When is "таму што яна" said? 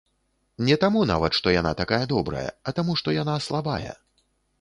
2.79-3.35